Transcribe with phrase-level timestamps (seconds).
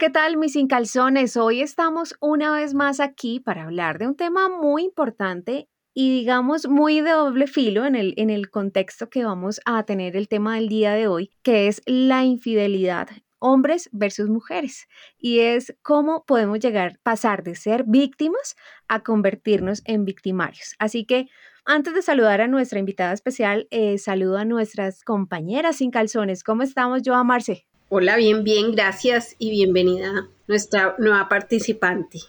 [0.00, 1.36] ¿qué tal mis sin calzones?
[1.36, 6.66] Hoy estamos una vez más aquí para hablar de un tema muy importante y digamos
[6.66, 10.54] muy de doble filo en el, en el contexto que vamos a tener el tema
[10.54, 13.10] del día de hoy, que es la infidelidad
[13.40, 18.56] hombres versus mujeres y es cómo podemos llegar, pasar de ser víctimas
[18.88, 20.76] a convertirnos en victimarios.
[20.78, 21.26] Así que
[21.66, 26.42] antes de saludar a nuestra invitada especial, eh, saludo a nuestras compañeras sin calzones.
[26.42, 27.66] ¿Cómo estamos, Joa Marce?
[27.92, 32.20] Hola, bien, bien, gracias y bienvenida nuestra nueva participante.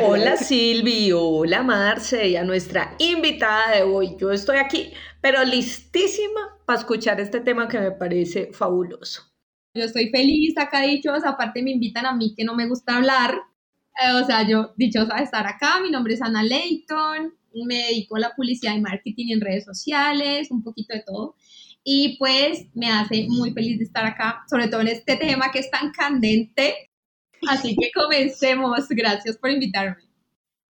[0.00, 4.16] Hola Silvi, hola Marce y a nuestra invitada de hoy.
[4.18, 9.24] Yo estoy aquí, pero listísima para escuchar este tema que me parece fabuloso.
[9.74, 13.34] Yo estoy feliz, acá dichosa, aparte me invitan a mí que no me gusta hablar.
[14.02, 17.34] Eh, o sea, yo dichosa de estar acá, mi nombre es Ana Leighton,
[17.66, 21.36] me dedico a la publicidad y marketing en redes sociales, un poquito de todo
[21.90, 25.60] y pues me hace muy feliz de estar acá, sobre todo en este tema que
[25.60, 26.90] es tan candente.
[27.48, 28.86] Así que comencemos.
[28.90, 29.96] Gracias por invitarme.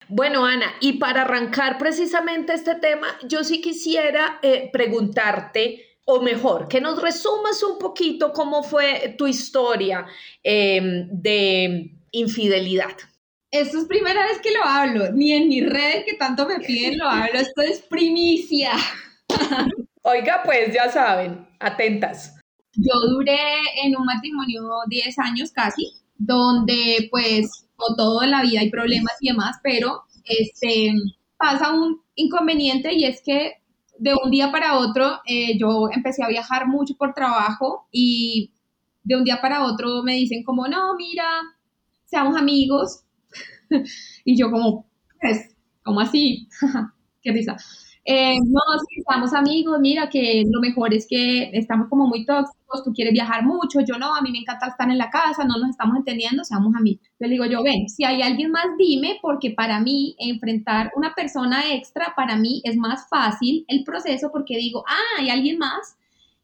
[0.08, 6.68] Bueno, Ana, y para arrancar precisamente este tema, yo sí quisiera eh, preguntarte, o mejor,
[6.68, 10.06] que nos resumas un poquito cómo fue tu historia
[10.44, 12.96] em, de infidelidad.
[13.50, 17.00] Esto es primera vez que lo hablo, ni en mi red que tanto me piden
[17.00, 18.74] lo hablo, esto es primicia.
[20.12, 22.36] Oiga, pues ya saben, atentas.
[22.74, 23.38] Yo duré
[23.84, 29.14] en un matrimonio 10 años casi, donde pues con todo en la vida hay problemas
[29.20, 30.94] y demás, pero este,
[31.38, 33.62] pasa un inconveniente y es que
[34.00, 38.52] de un día para otro eh, yo empecé a viajar mucho por trabajo y
[39.04, 41.26] de un día para otro me dicen como, no, mira,
[42.06, 43.04] seamos amigos.
[44.26, 44.88] y yo como,
[45.22, 46.48] pues, como así?
[47.22, 47.58] Qué risa.
[48.12, 48.60] Eh, no,
[48.90, 53.14] sí, estamos amigos, mira que lo mejor es que estamos como muy tóxicos, tú quieres
[53.14, 55.96] viajar mucho, yo no, a mí me encanta estar en la casa, no nos estamos
[55.96, 57.04] entendiendo, seamos amigos.
[57.20, 61.72] Le digo yo, ven, si hay alguien más, dime, porque para mí enfrentar una persona
[61.72, 65.96] extra, para mí es más fácil el proceso porque digo, ah, hay alguien más,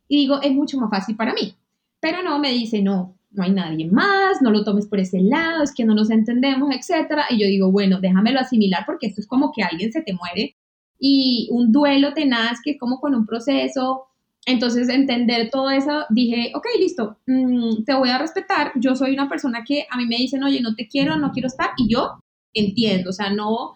[0.07, 1.55] y digo, es mucho más fácil para mí.
[1.99, 5.63] Pero no, me dice, no, no hay nadie más, no lo tomes por ese lado,
[5.63, 7.25] es que no nos entendemos, etcétera.
[7.31, 10.55] Y yo digo, bueno, déjamelo asimilar porque esto es como que alguien se te muere
[10.99, 14.07] y un duelo tenaz que es como con un proceso.
[14.45, 18.71] Entonces, entender todo eso, dije, ok, listo, mm, te voy a respetar.
[18.75, 21.47] Yo soy una persona que a mí me dicen, oye, no te quiero, no quiero
[21.47, 22.19] estar, y yo
[22.53, 23.73] entiendo, o sea, no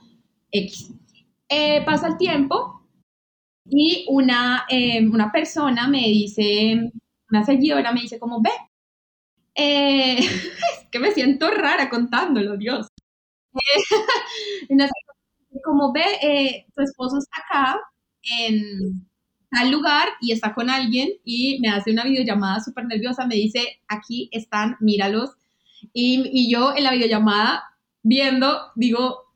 [0.51, 0.91] X.
[1.49, 2.81] Eh, pasa el tiempo
[3.65, 6.91] y una, em, una persona me dice,
[7.29, 8.51] una seguidora me dice como, ve,
[9.55, 12.87] eh, es que me siento rara contándolo, Dios.
[14.69, 14.87] una
[15.63, 17.79] como ve, eh, tu esposo está acá
[18.39, 19.07] en
[19.51, 23.81] tal lugar y está con alguien y me hace una videollamada súper nerviosa, me dice,
[23.87, 25.31] aquí están, míralos.
[25.93, 27.63] Y, y, yo en la videollamada
[28.03, 29.29] viendo, digo,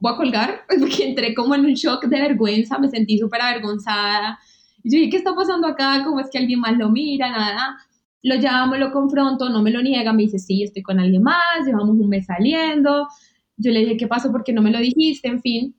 [0.00, 4.38] voy a colgar, porque entré como en un shock de vergüenza, me sentí súper avergonzada.
[4.82, 6.02] Y yo dije, ¿qué está pasando acá?
[6.04, 7.30] ¿Cómo es que alguien más lo mira?
[7.30, 7.76] Nada.
[8.22, 11.64] Lo llamo, lo confronto, no me lo niega, me dice, sí, estoy con alguien más,
[11.64, 13.08] llevamos un mes saliendo,
[13.60, 14.30] yo le dije, ¿qué pasó?
[14.32, 15.28] ¿Por qué no me lo dijiste?
[15.28, 15.74] En fin.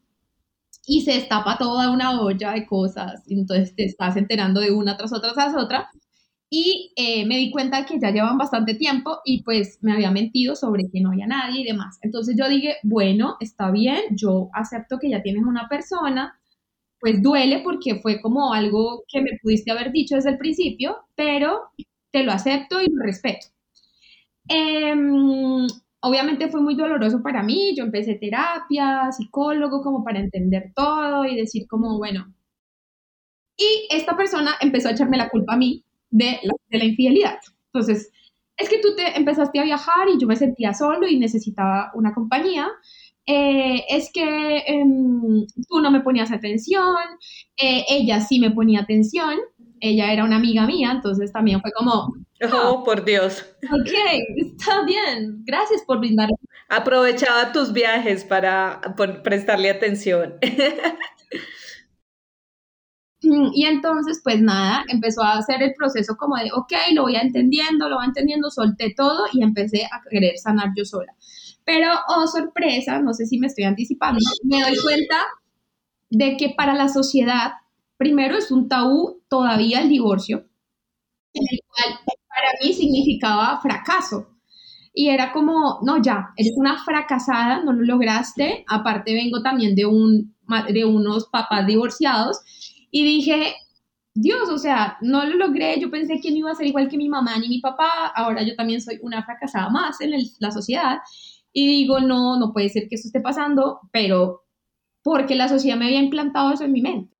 [0.85, 3.23] Y se destapa toda una olla de cosas.
[3.27, 5.89] Entonces te estás enterando de una tras otra tras otra.
[6.49, 10.55] Y eh, me di cuenta que ya llevan bastante tiempo y pues me había mentido
[10.55, 11.97] sobre que no había nadie y demás.
[12.01, 16.37] Entonces yo dije, bueno, está bien, yo acepto que ya tienes una persona,
[16.99, 21.61] pues duele porque fue como algo que me pudiste haber dicho desde el principio, pero
[22.11, 23.47] te lo acepto y lo respeto.
[24.49, 24.93] Eh,
[26.01, 31.35] obviamente fue muy doloroso para mí, yo empecé terapia, psicólogo, como para entender todo y
[31.35, 32.33] decir como, bueno.
[33.57, 37.39] Y esta persona empezó a echarme la culpa a mí de la, de la infidelidad.
[37.73, 38.11] Entonces,
[38.57, 42.13] es que tú te empezaste a viajar y yo me sentía solo y necesitaba una
[42.13, 42.67] compañía.
[43.25, 46.95] Eh, es que em, tú no me ponías atención,
[47.57, 49.37] eh, ella sí me ponía atención,
[49.79, 52.13] ella era una amiga mía, entonces también fue como...
[52.53, 53.45] Oh, por Dios.
[53.63, 53.91] Ok,
[54.37, 56.29] está bien, gracias por brindar.
[56.69, 58.81] Aprovechaba tus viajes para
[59.23, 60.35] prestarle atención.
[63.21, 67.87] Y entonces, pues nada, empezó a hacer el proceso como de, ok, lo voy entendiendo,
[67.87, 71.13] lo voy entendiendo, solté todo y empecé a querer sanar yo sola.
[71.63, 75.17] Pero, oh sorpresa, no sé si me estoy anticipando, me doy cuenta
[76.09, 77.51] de que para la sociedad,
[77.97, 80.47] primero es un tabú todavía el divorcio,
[81.33, 81.99] en el cual
[82.35, 84.27] para mí significaba fracaso.
[84.93, 88.65] Y era como, no, ya, eres una fracasada, no lo lograste.
[88.67, 90.35] Aparte vengo también de, un,
[90.73, 92.39] de unos papás divorciados.
[92.91, 93.55] Y dije,
[94.13, 96.97] Dios, o sea, no lo logré, yo pensé que no iba a ser igual que
[96.97, 100.99] mi mamá ni mi papá, ahora yo también soy una fracasada más en la sociedad
[101.53, 104.43] y digo, no, no puede ser que esto esté pasando, pero
[105.03, 107.15] porque la sociedad me había implantado eso en mi mente.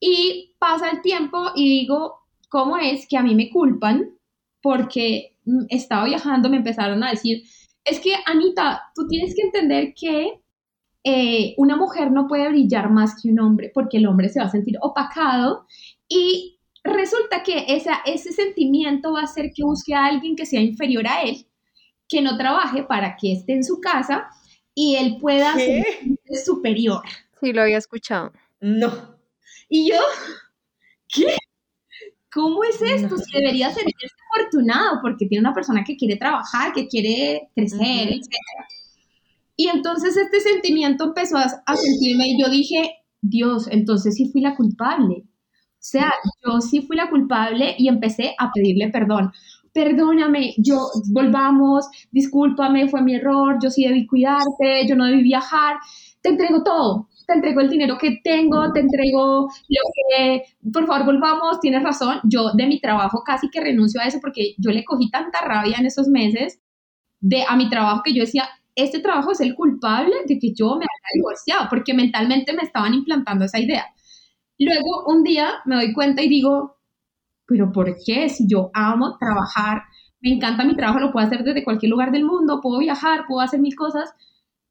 [0.00, 4.17] Y pasa el tiempo y digo, ¿cómo es que a mí me culpan?
[4.60, 5.36] Porque
[5.68, 7.44] estaba viajando, me empezaron a decir,
[7.84, 10.40] es que Anita, tú tienes que entender que
[11.04, 14.46] eh, una mujer no puede brillar más que un hombre porque el hombre se va
[14.46, 15.66] a sentir opacado
[16.08, 20.60] y resulta que esa, ese sentimiento va a hacer que busque a alguien que sea
[20.60, 21.46] inferior a él,
[22.08, 24.28] que no trabaje para que esté en su casa
[24.74, 25.86] y él pueda ser
[26.44, 27.02] superior.
[27.40, 28.32] Sí, lo había escuchado.
[28.60, 29.16] No.
[29.68, 29.98] Y yo,
[31.08, 31.36] ¿qué?
[32.32, 33.16] ¿Cómo es esto?
[33.16, 33.84] Si debería ser
[34.34, 38.36] afortunado porque tiene una persona que quiere trabajar, que quiere crecer, etc.
[39.56, 44.40] Y entonces este sentimiento empezó a, a sentirme y yo dije, Dios, entonces sí fui
[44.40, 45.24] la culpable.
[45.24, 46.12] O sea,
[46.44, 49.32] yo sí fui la culpable y empecé a pedirle perdón.
[49.72, 50.80] Perdóname, yo
[51.12, 55.76] volvamos, discúlpame, fue mi error, yo sí debí cuidarte, yo no debí viajar,
[56.20, 61.04] te entrego todo, te entrego el dinero que tengo, te entrego lo que, por favor,
[61.04, 64.82] volvamos, tienes razón, yo de mi trabajo casi que renuncio a eso porque yo le
[64.82, 66.58] cogí tanta rabia en esos meses
[67.20, 70.76] de a mi trabajo que yo decía, este trabajo es el culpable de que yo
[70.76, 73.84] me haya divorciado, porque mentalmente me estaban implantando esa idea.
[74.58, 76.78] Luego, un día me doy cuenta y digo,
[77.46, 78.28] pero ¿por qué?
[78.30, 79.82] Si yo amo trabajar,
[80.20, 83.40] me encanta mi trabajo, lo puedo hacer desde cualquier lugar del mundo, puedo viajar, puedo
[83.42, 84.14] hacer mil cosas.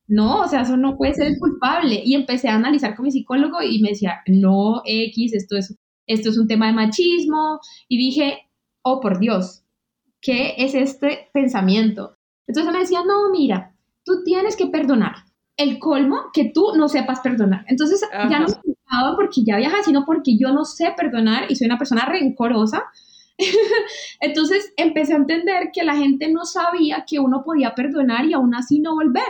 [0.08, 2.02] No, o sea, eso no puede ser el culpable.
[2.04, 5.78] Y empecé a analizar con mi psicólogo y me decía, no, X, esto es,
[6.08, 7.60] esto es un tema de machismo.
[7.90, 8.50] Y dije,
[8.84, 9.64] oh, por Dios,
[10.22, 12.16] ¿qué es este pensamiento?
[12.48, 13.76] Entonces me decía, no, mira,
[14.06, 15.16] tú tienes que perdonar
[15.58, 17.66] el colmo que tú no sepas perdonar.
[17.68, 21.56] Entonces ya no me culpaba porque ya viaja, sino porque yo no sé perdonar y
[21.56, 22.84] soy una persona rencorosa.
[24.22, 28.56] Entonces empecé a entender que la gente no sabía que uno podía perdonar y aún
[28.56, 29.24] así no volver.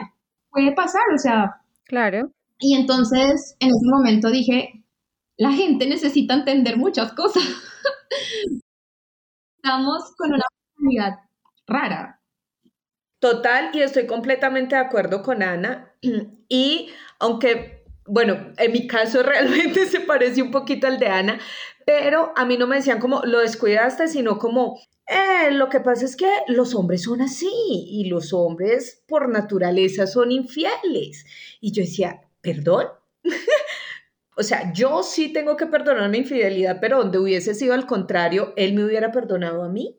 [0.57, 1.62] Puede pasar, o sea.
[1.86, 2.31] Claro.
[2.57, 4.83] Y entonces en ese momento dije,
[5.38, 7.44] la gente necesita entender muchas cosas.
[9.57, 10.45] Estamos con una
[10.75, 11.13] comunidad
[11.68, 12.19] rara,
[13.19, 15.94] Total, y estoy completamente de acuerdo con Ana.
[16.50, 16.89] Y
[17.19, 21.39] aunque, bueno, en mi caso realmente se parece un poquito al de Ana,
[21.86, 26.04] pero a mí no me decían como lo descuidaste, sino como, eh, lo que pasa
[26.04, 31.25] es que los hombres son así y los hombres por naturaleza son infieles.
[31.62, 32.88] Y yo decía, perdón.
[34.38, 38.54] o sea, yo sí tengo que perdonar mi infidelidad, pero donde hubiese sido al contrario,
[38.57, 39.98] él me hubiera perdonado a mí.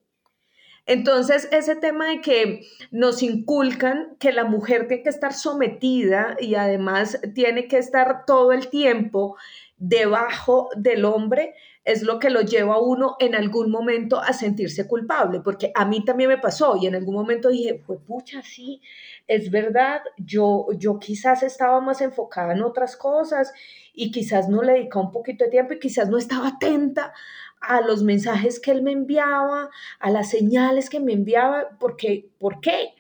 [0.84, 6.54] Entonces, ese tema de que nos inculcan que la mujer tiene que estar sometida y
[6.54, 9.36] además tiene que estar todo el tiempo
[9.78, 11.54] debajo del hombre,
[11.84, 15.86] es lo que lo lleva a uno en algún momento a sentirse culpable, porque a
[15.86, 18.82] mí también me pasó y en algún momento dije, fue pucha, sí,
[19.26, 23.52] es verdad, yo, yo quizás estaba más enfocada en otras cosas
[23.94, 27.14] y quizás no le dedicaba un poquito de tiempo y quizás no estaba atenta
[27.60, 32.60] a los mensajes que él me enviaba, a las señales que me enviaba, porque, ¿por
[32.60, 32.94] qué?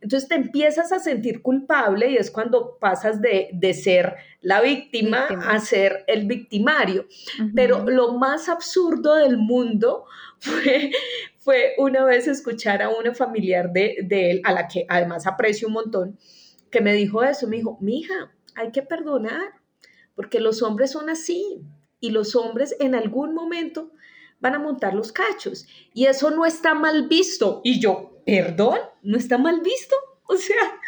[0.00, 4.16] Entonces te empiezas a sentir culpable y es cuando pasas de, ser
[4.46, 7.06] la víctima, a ser el victimario.
[7.52, 10.04] Pero lo más absurdo del mundo
[10.38, 10.92] fue,
[11.38, 15.66] fue una vez escuchar a una familiar de, de, él, a la que además aprecio
[15.66, 16.18] un montón,
[16.70, 19.54] que me dijo eso, me dijo, mija, hay que perdonar,
[20.14, 21.60] porque los hombres son así,
[21.98, 23.90] y los hombres en algún momento
[24.38, 27.62] van a montar los cachos y eso no está mal visto.
[27.64, 29.96] Y yo, perdón, no está mal visto.
[30.28, 30.80] O sea,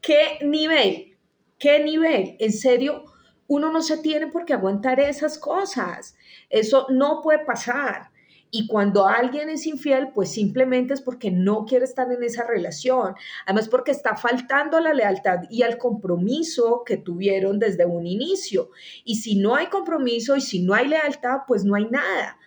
[0.00, 1.17] ¿qué nivel?
[1.58, 2.36] ¿Qué nivel?
[2.38, 3.04] En serio,
[3.48, 6.16] uno no se tiene por qué aguantar esas cosas.
[6.50, 8.10] Eso no puede pasar.
[8.50, 13.14] Y cuando alguien es infiel, pues simplemente es porque no quiere estar en esa relación.
[13.44, 18.70] Además, porque está faltando a la lealtad y al compromiso que tuvieron desde un inicio.
[19.04, 22.38] Y si no hay compromiso y si no hay lealtad, pues no hay nada.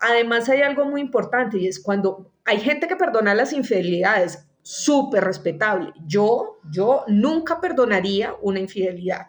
[0.00, 5.24] Además, hay algo muy importante y es cuando hay gente que perdona las infidelidades, súper
[5.24, 5.94] respetable.
[6.04, 9.28] Yo, yo nunca perdonaría una infidelidad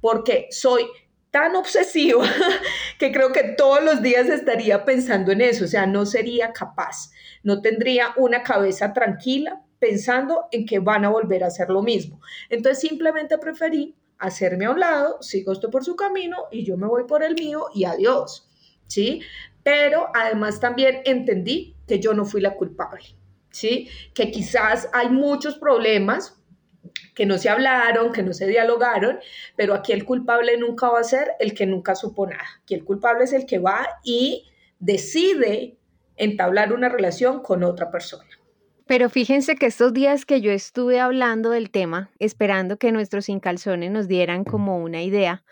[0.00, 0.86] porque soy
[1.32, 2.24] tan obsesiva
[3.00, 7.10] que creo que todos los días estaría pensando en eso, o sea, no sería capaz,
[7.42, 12.20] no tendría una cabeza tranquila pensando en que van a volver a hacer lo mismo.
[12.48, 16.86] Entonces simplemente preferí hacerme a un lado, sigo esto por su camino y yo me
[16.86, 18.48] voy por el mío y adiós,
[18.86, 19.22] ¿sí?
[19.64, 23.17] Pero además también entendí que yo no fui la culpable,
[23.58, 23.88] ¿sí?
[24.14, 26.36] Que quizás hay muchos problemas
[27.14, 29.18] que no se hablaron, que no se dialogaron,
[29.56, 32.44] pero aquí el culpable nunca va a ser el que nunca supo nada.
[32.62, 34.46] Aquí el culpable es el que va y
[34.78, 35.76] decide
[36.16, 38.28] entablar una relación con otra persona.
[38.86, 43.90] Pero fíjense que estos días que yo estuve hablando del tema, esperando que nuestros incalzones
[43.90, 45.44] nos dieran como una idea,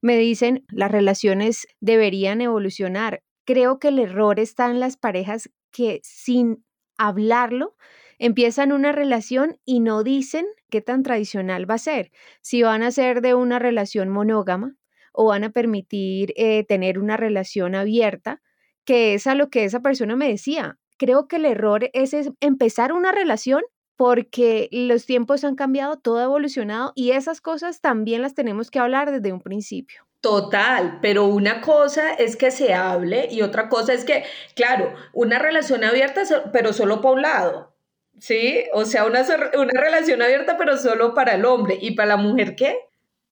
[0.00, 3.22] me dicen las relaciones deberían evolucionar.
[3.44, 6.64] Creo que el error está en las parejas que sin
[7.06, 7.76] hablarlo
[8.18, 12.12] empiezan una relación y no dicen qué tan tradicional va a ser.
[12.42, 14.76] Si van a ser de una relación monógama
[15.12, 18.42] o van a permitir eh, tener una relación abierta,
[18.84, 22.92] que es a lo que esa persona me decía creo que el error es, empezar
[22.92, 23.62] una relación
[23.96, 28.80] porque los tiempos han cambiado, todo ha evolucionado y esas cosas también las tenemos que
[28.80, 30.09] hablar desde un principio.
[30.20, 34.24] Total, pero una cosa es que se hable y otra cosa es que,
[34.54, 36.22] claro, una relación abierta,
[36.52, 37.74] pero solo para un lado,
[38.18, 38.64] ¿sí?
[38.74, 39.22] O sea, una,
[39.56, 41.78] una relación abierta, pero solo para el hombre.
[41.80, 42.76] ¿Y para la mujer qué?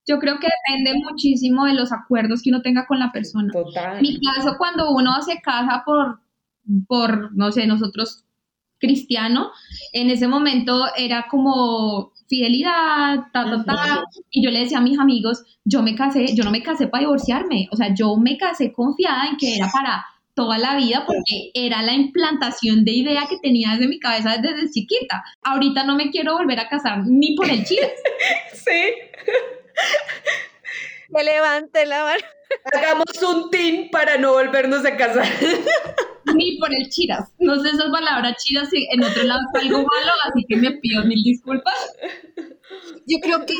[0.06, 3.52] Yo creo que depende muchísimo de los acuerdos que uno tenga con la persona.
[3.52, 3.96] Total.
[3.96, 6.20] En mi caso, cuando uno se casa por
[6.86, 8.24] por, no sé, nosotros
[8.78, 9.50] cristiano,
[9.92, 14.98] en ese momento era como fidelidad, ta, ta, ta, y yo le decía a mis
[14.98, 18.72] amigos, yo me casé, yo no me casé para divorciarme, o sea, yo me casé
[18.72, 20.04] confiada en que era para
[20.34, 24.70] toda la vida porque era la implantación de idea que tenía desde mi cabeza desde
[24.70, 25.24] chiquita.
[25.42, 27.90] Ahorita no me quiero volver a casar ni por el chile.
[28.54, 28.94] sí.
[31.08, 32.24] Me levante la mano.
[32.72, 35.26] Hagamos un team para no volvernos a casar.
[36.34, 37.30] Ni por el chiras.
[37.38, 41.04] No sé esas palabras chiras en otro lado es algo malo, así que me pido
[41.04, 41.74] mil disculpas.
[43.06, 43.54] Yo creo que,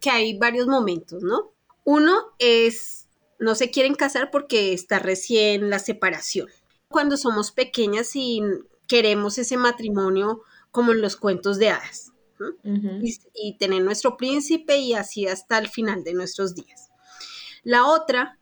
[0.00, 1.52] que hay varios momentos, ¿no?
[1.84, 3.08] Uno es,
[3.38, 6.48] no se quieren casar porque está recién la separación.
[6.88, 8.42] Cuando somos pequeñas y
[8.86, 12.12] queremos ese matrimonio como en los cuentos de hadas.
[13.34, 16.88] Y tener nuestro príncipe y así hasta el final de nuestros días.
[17.62, 18.38] La otra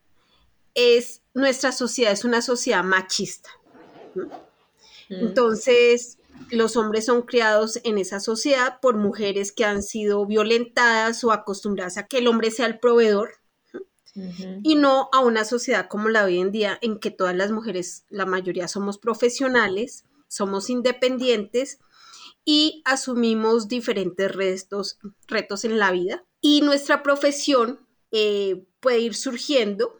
[0.73, 3.49] es, nuestra sociedad es una sociedad machista.
[4.15, 4.25] Mm.
[5.09, 6.17] Entonces,
[6.51, 11.97] los hombres son criados en esa sociedad por mujeres que han sido violentadas o acostumbradas
[11.97, 13.31] a que el hombre sea el proveedor
[14.63, 18.03] y no a una sociedad como la hoy en día en que todas las mujeres,
[18.09, 21.79] la mayoría somos profesionales, somos independientes
[22.49, 26.23] y asumimos diferentes retos, retos en la vida.
[26.39, 29.97] Y nuestra profesión eh, puede ir surgiendo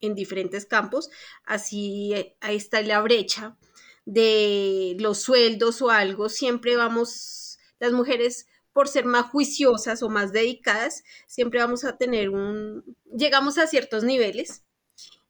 [0.00, 1.10] en diferentes campos,
[1.44, 3.58] así eh, ahí está la brecha
[4.04, 10.32] de los sueldos o algo, siempre vamos, las mujeres por ser más juiciosas o más
[10.32, 14.65] dedicadas, siempre vamos a tener un, llegamos a ciertos niveles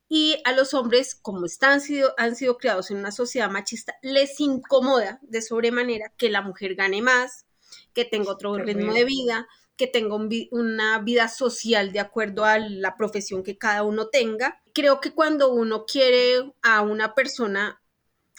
[0.09, 4.39] y a los hombres, como están sido, han sido creados en una sociedad machista, les
[4.41, 7.47] incomoda de sobremanera que la mujer gane más,
[7.93, 10.17] que tenga otro ritmo de vida, que tenga
[10.51, 14.63] una vida social de acuerdo a la profesión que cada uno tenga.
[14.73, 17.83] Creo que cuando uno quiere a una persona,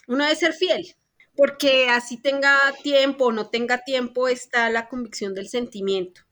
[0.06, 0.96] uno debe ser fiel,
[1.36, 6.22] porque así tenga tiempo o no tenga tiempo está la convicción del sentimiento.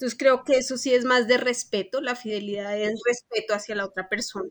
[0.00, 3.84] Entonces creo que eso sí es más de respeto, la fidelidad es respeto hacia la
[3.84, 4.48] otra persona.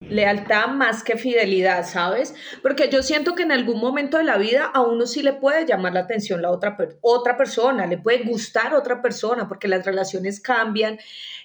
[0.00, 2.34] Lealtad más que fidelidad, ¿sabes?
[2.60, 5.64] Porque yo siento que en algún momento de la vida a uno sí le puede
[5.64, 10.38] llamar la atención la otra, otra persona, le puede gustar otra persona, porque las relaciones
[10.38, 10.98] cambian,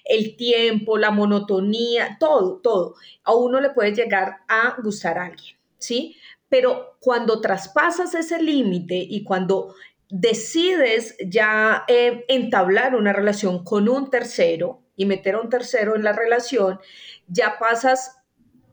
[0.04, 2.96] el tiempo, la monotonía, todo, todo.
[3.22, 6.14] A uno le puede llegar a gustar a alguien, ¿sí?
[6.50, 9.74] Pero cuando traspasas ese límite y cuando
[10.16, 16.04] decides ya eh, entablar una relación con un tercero y meter a un tercero en
[16.04, 16.78] la relación,
[17.26, 18.22] ya pasas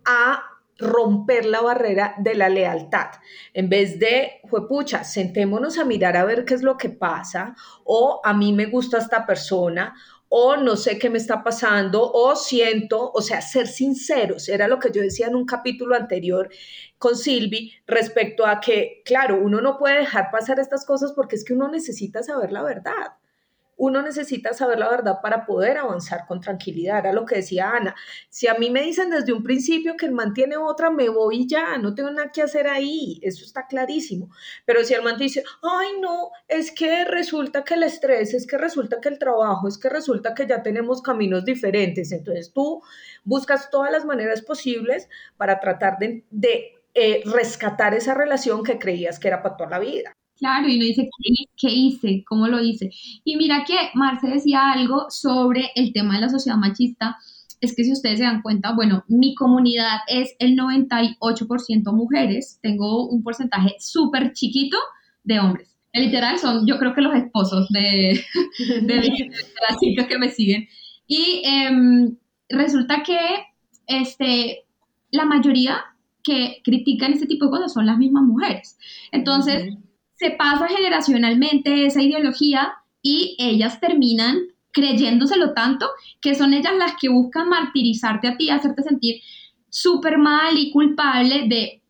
[0.05, 0.43] a
[0.77, 3.07] romper la barrera de la lealtad.
[3.55, 7.55] En vez de, pucha, sentémonos a mirar a ver qué es lo que pasa,
[7.86, 9.95] o a mí me gusta esta persona,
[10.33, 14.79] o no sé qué me está pasando, o siento, o sea, ser sinceros, era lo
[14.79, 16.50] que yo decía en un capítulo anterior
[16.97, 21.43] con Silvi respecto a que, claro, uno no puede dejar pasar estas cosas porque es
[21.43, 23.20] que uno necesita saber la verdad
[23.81, 27.00] uno necesita saber la verdad para poder avanzar con tranquilidad.
[27.00, 27.95] Era lo que decía Ana.
[28.29, 31.47] Si a mí me dicen desde un principio que el man tiene otra, me voy
[31.47, 33.19] ya, no tengo nada que hacer ahí.
[33.23, 34.29] Eso está clarísimo.
[34.65, 38.59] Pero si el man dice, ay, no, es que resulta que el estrés, es que
[38.59, 42.11] resulta que el trabajo, es que resulta que ya tenemos caminos diferentes.
[42.11, 42.83] Entonces tú
[43.23, 46.23] buscas todas las maneras posibles para tratar de,
[46.93, 50.15] eh, rescatar esa relación que creías que era para toda la vida.
[50.41, 51.07] Claro, y uno dice,
[51.55, 52.24] ¿qué, hice?
[52.27, 52.89] ¿Cómo lo hice?
[53.24, 57.15] Y mira que Marce decía algo sobre el tema de la sociedad machista.
[57.60, 63.07] Es que si ustedes se dan cuenta, bueno, mi comunidad es el 98% mujeres, tengo
[63.07, 64.77] un porcentaje súper chiquito
[65.24, 65.77] de hombres.
[65.93, 68.25] Literal son, yo creo que los esposos de,
[68.81, 70.67] las chicas que me siguen.
[71.05, 72.17] Y em,
[72.50, 73.19] resulta que
[73.86, 74.65] este,
[75.12, 75.86] la mayoría
[76.24, 78.79] que critican este tipo de cosas son las mismas mujeres.
[79.12, 79.77] Entonces,
[80.21, 84.37] se pasa generacionalmente esa ideología y ellas terminan
[84.71, 85.89] creyéndoselo tanto
[86.21, 89.21] que son ellas las que buscan martirizarte a ti, hacerte sentir
[89.69, 91.81] súper mal y culpable de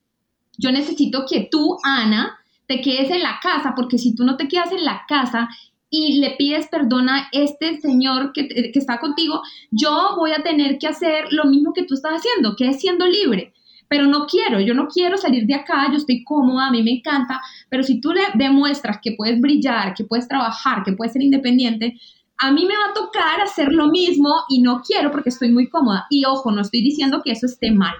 [0.58, 4.48] yo necesito que tú, Ana, te quedes en la casa, porque si tú no te
[4.48, 5.50] quedas en la casa
[5.90, 10.78] y le pides perdón a este señor que, que está contigo, yo voy a tener
[10.78, 13.54] que hacer lo mismo que tú estás haciendo, que es siendo libre
[13.92, 16.92] pero no quiero, yo no quiero salir de acá, yo estoy cómoda, a mí me
[16.92, 21.22] encanta, pero si tú le demuestras que puedes brillar, que puedes trabajar, que puedes ser
[21.22, 22.00] independiente,
[22.38, 25.68] a mí me va a tocar hacer lo mismo y no quiero porque estoy muy
[25.68, 26.08] cómoda.
[26.10, 27.94] Y ojo, no estoy diciendo que eso esté mal,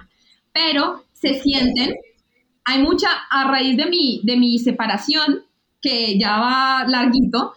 [0.54, 1.94] pero se sienten,
[2.64, 5.44] hay mucha, a raíz de mi, de mi separación,
[5.82, 7.52] que ya va larguito,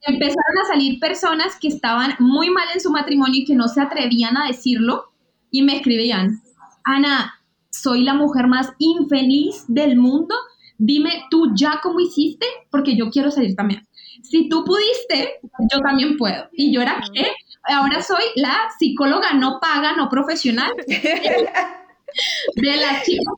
[0.00, 3.80] empezaron a salir personas que estaban muy mal en su matrimonio y que no se
[3.80, 5.06] atrevían a decirlo
[5.50, 6.40] y me escribían,
[6.84, 7.34] Ana,
[7.70, 10.34] soy la mujer más infeliz del mundo.
[10.78, 13.86] Dime tú ya cómo hiciste, porque yo quiero salir también.
[14.22, 15.40] Si tú pudiste,
[15.72, 16.48] yo también puedo.
[16.52, 17.26] Y yo era que
[17.68, 23.34] ahora soy la psicóloga no paga, no profesional de las chicas.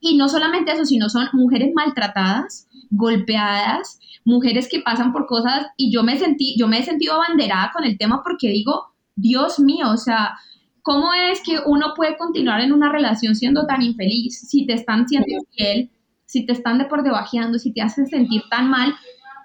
[0.00, 5.92] Y no solamente eso, sino son mujeres maltratadas, golpeadas, mujeres que pasan por cosas y
[5.92, 9.90] yo me sentí, yo me he sentido abanderada con el tema porque digo, Dios mío,
[9.90, 10.36] o sea,
[10.84, 15.08] ¿Cómo es que uno puede continuar en una relación siendo tan infeliz si te están
[15.08, 15.90] siendo infiel,
[16.26, 18.94] si te están de por debajeando, si te hacen sentir tan mal?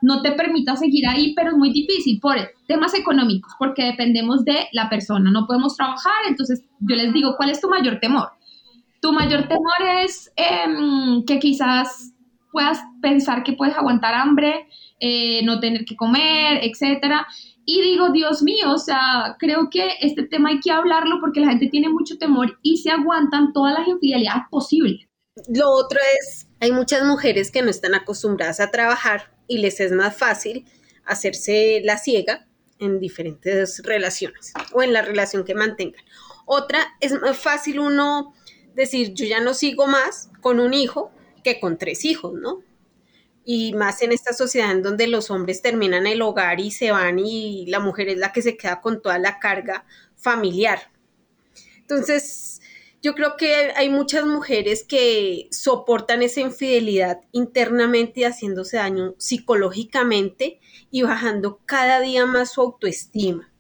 [0.01, 2.35] No te permita seguir ahí, pero es muy difícil por
[2.67, 7.51] temas económicos, porque dependemos de la persona, no podemos trabajar, entonces yo les digo, ¿cuál
[7.51, 8.31] es tu mayor temor?
[9.01, 12.13] Tu mayor temor es em, que quizás
[12.51, 14.67] puedas pensar que puedes aguantar hambre,
[14.99, 17.25] eh, no tener que comer, etcétera.
[17.71, 21.49] Y digo, Dios mío, o sea, creo que este tema hay que hablarlo porque la
[21.49, 25.07] gente tiene mucho temor y se aguantan todas las infidelidades posibles.
[25.53, 29.91] Lo otro es, hay muchas mujeres que no están acostumbradas a trabajar y les es
[29.91, 30.65] más fácil
[31.05, 32.47] hacerse la ciega
[32.79, 36.03] en diferentes relaciones o en la relación que mantengan.
[36.47, 38.33] Otra, es más fácil uno
[38.73, 41.11] decir, yo ya no sigo más con un hijo
[41.43, 42.63] que con tres hijos, ¿no?
[43.51, 47.17] Y más en esta sociedad en donde los hombres terminan el hogar y se van
[47.17, 50.91] y la mujer es la que se queda con toda la carga familiar.
[51.79, 52.61] Entonces,
[53.01, 60.59] yo creo que hay muchas mujeres que soportan esa infidelidad internamente y haciéndose daño psicológicamente
[60.91, 63.51] y bajando cada día más su autoestima.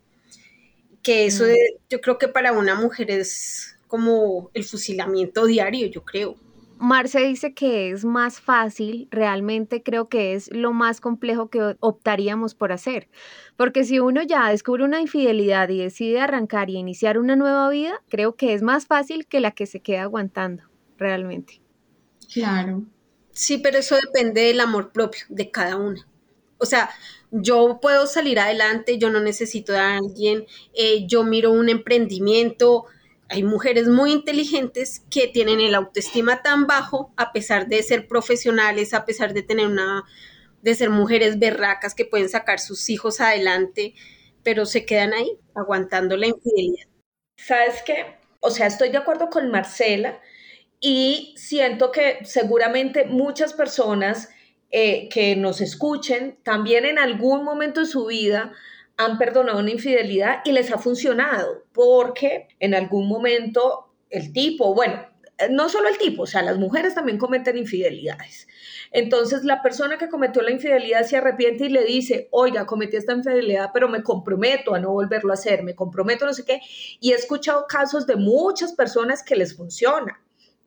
[1.01, 1.79] Que eso mm.
[1.89, 6.35] yo creo que para una mujer es como el fusilamiento diario, yo creo.
[6.79, 12.55] Marce dice que es más fácil, realmente creo que es lo más complejo que optaríamos
[12.55, 13.09] por hacer,
[13.57, 18.01] porque si uno ya descubre una infidelidad y decide arrancar y iniciar una nueva vida,
[18.07, 20.63] creo que es más fácil que la que se queda aguantando,
[20.97, 21.61] realmente.
[22.33, 22.85] Claro.
[23.31, 26.07] Sí, pero eso depende del amor propio de cada una.
[26.59, 26.89] O sea,
[27.31, 32.85] yo puedo salir adelante, yo no necesito de alguien, eh, yo miro un emprendimiento,
[33.29, 38.93] hay mujeres muy inteligentes que tienen el autoestima tan bajo a pesar de ser profesionales,
[38.93, 40.03] a pesar de tener una,
[40.61, 43.93] de ser mujeres berracas que pueden sacar sus hijos adelante,
[44.43, 46.87] pero se quedan ahí aguantando la infidelidad.
[47.37, 48.17] ¿Sabes qué?
[48.39, 50.19] O sea, estoy de acuerdo con Marcela
[50.79, 54.29] y siento que seguramente muchas personas
[54.71, 58.53] eh, que nos escuchen también en algún momento de su vida
[58.99, 65.07] han perdonado una infidelidad y les ha funcionado, porque en algún momento el tipo, bueno,
[65.51, 68.45] no solo el tipo, o sea, las mujeres también cometen infidelidades.
[68.91, 73.13] Entonces, la persona que cometió la infidelidad se arrepiente y le dice, oiga, cometí esta
[73.13, 76.59] infidelidad, pero me comprometo a no volverlo a hacer, me comprometo no sé qué.
[76.99, 80.21] Y he escuchado casos de muchas personas que les funciona.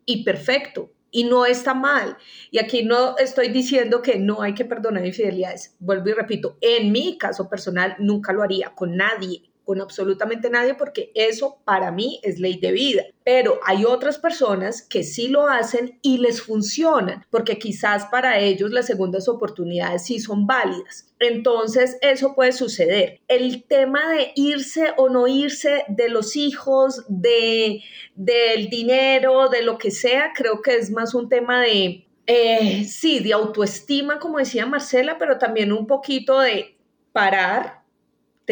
[0.06, 2.16] Y perfecto, y no está mal.
[2.50, 5.76] Y aquí no estoy diciendo que no hay que perdonar infidelidades.
[5.78, 10.74] Vuelvo y repito, en mi caso personal nunca lo haría con nadie con absolutamente nadie
[10.74, 13.04] porque eso para mí es ley de vida.
[13.24, 18.70] Pero hay otras personas que sí lo hacen y les funcionan porque quizás para ellos
[18.70, 21.06] las segundas oportunidades sí son válidas.
[21.20, 23.20] Entonces eso puede suceder.
[23.28, 27.80] El tema de irse o no irse de los hijos, de
[28.14, 33.20] del dinero, de lo que sea, creo que es más un tema de eh, sí,
[33.20, 36.76] de autoestima, como decía Marcela, pero también un poquito de
[37.14, 37.81] parar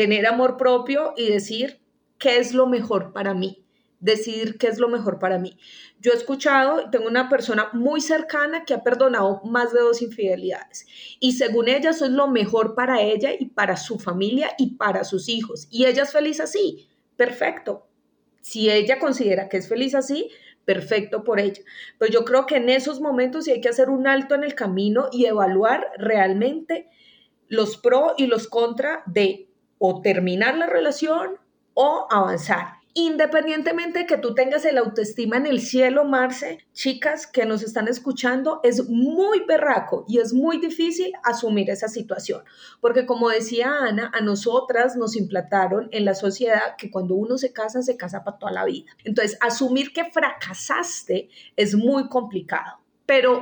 [0.01, 1.79] tener amor propio y decir
[2.17, 3.67] qué es lo mejor para mí,
[3.99, 5.59] decidir qué es lo mejor para mí.
[6.01, 10.87] Yo he escuchado, tengo una persona muy cercana que ha perdonado más de dos infidelidades
[11.21, 15.05] y según ella eso es lo mejor para ella y para su familia y para
[15.05, 15.69] sus hijos.
[15.71, 17.87] Y ella es feliz así, perfecto.
[18.41, 20.31] Si ella considera que es feliz así,
[20.65, 21.61] perfecto por ella.
[21.99, 24.55] Pero yo creo que en esos momentos sí hay que hacer un alto en el
[24.55, 26.89] camino y evaluar realmente
[27.49, 29.50] los pro y los contra de
[29.81, 31.38] o terminar la relación
[31.75, 32.75] o avanzar.
[32.93, 37.88] Independientemente de que tú tengas el autoestima en el cielo, Marce, chicas que nos están
[37.88, 42.43] escuchando, es muy berraco y es muy difícil asumir esa situación.
[42.81, 47.53] Porque como decía Ana, a nosotras nos implantaron en la sociedad que cuando uno se
[47.53, 48.90] casa, se casa para toda la vida.
[49.05, 52.81] Entonces, asumir que fracasaste es muy complicado.
[53.07, 53.40] Pero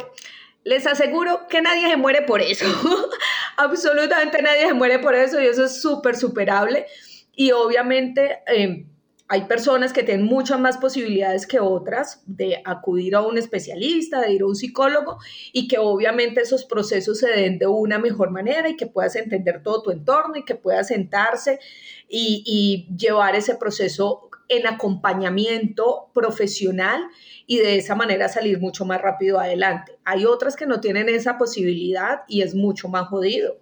[0.69, 2.67] les aseguro que nadie se muere por eso.
[3.57, 6.87] Absolutamente nadie se muere por eso y eso es súper superable.
[7.35, 8.41] Y obviamente...
[8.47, 8.85] Eh,
[9.31, 14.33] hay personas que tienen muchas más posibilidades que otras de acudir a un especialista, de
[14.33, 15.19] ir a un psicólogo
[15.53, 19.63] y que obviamente esos procesos se den de una mejor manera y que puedas entender
[19.63, 21.61] todo tu entorno y que puedas sentarse
[22.09, 27.03] y, llevar ese proceso en acompañamiento profesional
[27.47, 29.93] y de esa manera salir mucho más rápido adelante.
[30.05, 33.57] Hay otras que no tienen esa posibilidad y es mucho más jodido.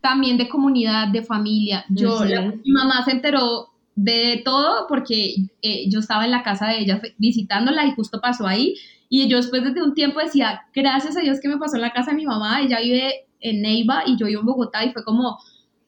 [0.00, 1.84] También de comunidad, de familia.
[1.88, 6.78] Yo, mi mamá se enteró de todo porque eh, yo estaba en la casa de
[6.78, 8.74] ella visitándola y justo pasó ahí.
[9.08, 11.92] Y yo después de un tiempo decía, gracias a Dios que me pasó en la
[11.92, 15.02] casa de mi mamá, ella vive en Neiva y yo vivo en Bogotá y fue
[15.04, 15.38] como,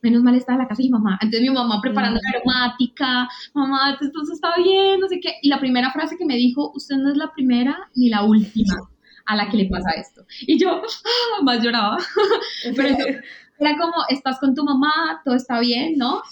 [0.02, 1.18] menos mal está en la casa de mi mamá.
[1.20, 5.34] Entonces mi mamá preparando la aromática, mamá, esto está bien, no sé qué.
[5.42, 8.74] Y la primera frase que me dijo, usted no es la primera ni la última
[9.26, 10.24] a la que le pasa esto.
[10.40, 11.98] Y yo, ah, más lloraba.
[12.76, 12.96] Pero
[13.58, 16.22] era como, estás con tu mamá, todo está bien, ¿no?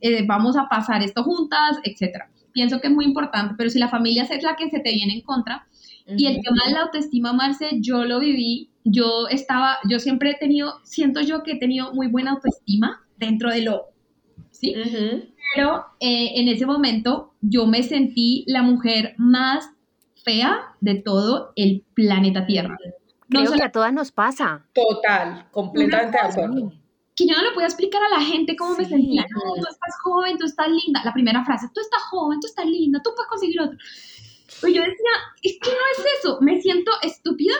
[0.00, 2.30] Eh, vamos a pasar esto juntas, etcétera.
[2.52, 5.14] Pienso que es muy importante, pero si la familia es la que se te viene
[5.14, 5.66] en contra,
[6.06, 10.34] y el tema de la autoestima, Marce, yo lo viví, yo estaba, yo siempre he
[10.34, 13.86] tenido, siento yo que he tenido muy buena autoestima dentro de lo,
[14.50, 14.74] ¿sí?
[15.54, 19.70] Pero eh, en ese momento yo me sentí la mujer más
[20.24, 22.76] fea de todo el planeta Tierra.
[23.28, 24.66] Creo que a todas nos pasa.
[24.72, 26.72] Total, completamente de acuerdo
[27.20, 29.26] que yo no le podía explicar a la gente cómo me sentía.
[29.30, 31.02] No, tú estás joven, tú estás linda.
[31.04, 33.76] La primera frase, tú estás joven, tú estás linda, tú puedes conseguir otro.
[34.60, 35.10] Pues yo decía,
[35.42, 37.54] es que no es eso, me siento estúpida,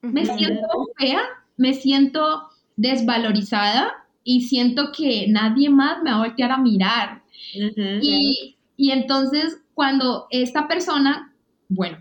[0.00, 0.66] me siento
[0.98, 1.22] fea,
[1.56, 7.22] me siento desvalorizada y siento que nadie más me va a voltear a mirar.
[7.54, 11.34] y, y entonces cuando esta persona,
[11.68, 11.98] bueno,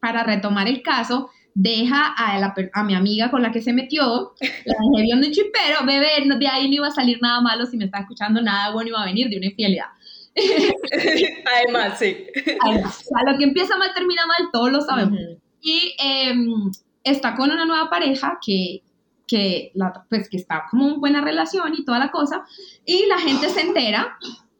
[0.00, 4.34] para retomar el caso, deja a, la, a, mi amiga con la que se metió,
[4.40, 7.76] la dejé viendo un chipero, bebé, de ahí no iba a salir nada malo, si
[7.76, 9.86] me está escuchando, nada bueno iba a venir de una infidelidad.
[11.54, 12.26] Además, sí.
[12.60, 15.20] Además, a lo que empieza mal termina mal, todos lo sabemos.
[15.60, 16.70] Y em,
[17.02, 18.82] está con una nueva pareja que,
[19.26, 22.44] que, la, pues, que está como en buena relación y toda la cosa,
[22.84, 24.18] y la gente se entera,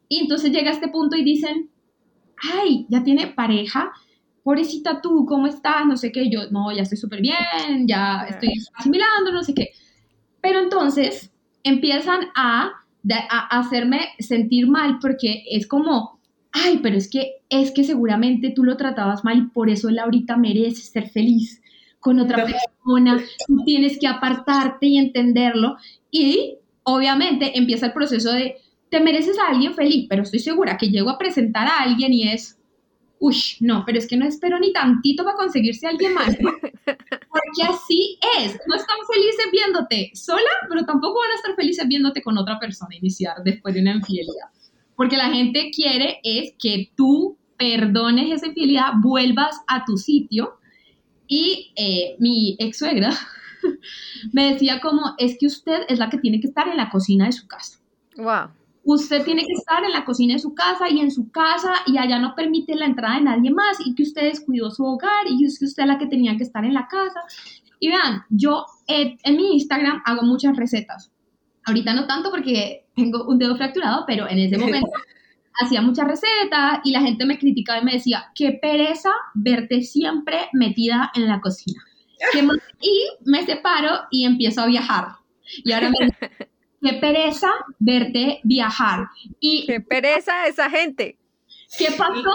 [0.08, 1.70] y entonces llega a este punto y dicen,
[2.52, 3.92] ay, ya tiene pareja,
[4.42, 5.86] pobrecita tú, ¿cómo estás?
[5.86, 9.70] No sé qué, yo, no, ya estoy súper bien, ya estoy asimilando, no sé qué.
[10.40, 11.32] Pero entonces
[11.62, 16.20] empiezan a, a, hacerme sentir mal porque es como,
[16.52, 19.98] ay, pero es que, es que seguramente tú lo tratabas mal y por eso él
[19.98, 21.60] ahorita merece ser feliz
[22.00, 25.76] con otra persona, tú tienes que apartarte y entenderlo.
[26.10, 28.56] Y obviamente empieza el proceso de,
[28.90, 32.28] te mereces a alguien feliz, pero estoy segura que llego a presentar a alguien y
[32.28, 32.58] es,
[33.18, 36.36] uy, no, pero es que no espero ni tantito para conseguirse a alguien más,
[37.54, 42.22] Porque así es, no están felices viéndote sola, pero tampoco van a estar felices viéndote
[42.22, 44.48] con otra persona iniciar después de una infidelidad.
[44.96, 50.58] Porque la gente quiere es que tú perdones esa infidelidad, vuelvas a tu sitio.
[51.26, 53.10] Y eh, mi ex suegra
[54.32, 57.26] me decía como, es que usted es la que tiene que estar en la cocina
[57.26, 57.78] de su casa.
[58.16, 61.72] Wow usted tiene que estar en la cocina de su casa y en su casa
[61.86, 65.26] y allá no permite la entrada de nadie más y que usted descuidó su hogar
[65.28, 67.20] y es que usted es la que tenía que estar en la casa.
[67.80, 71.10] Y vean, yo eh, en mi Instagram hago muchas recetas.
[71.64, 74.90] Ahorita no tanto porque tengo un dedo fracturado, pero en ese momento
[75.60, 80.48] hacía muchas recetas y la gente me criticaba y me decía, qué pereza verte siempre
[80.52, 81.82] metida en la cocina.
[82.80, 85.08] Y me separo y empiezo a viajar.
[85.62, 85.96] Y ahora me
[86.84, 89.08] qué pereza verte viajar.
[89.40, 91.18] Y, qué pereza esa gente.
[91.76, 92.30] ¿Qué pasó?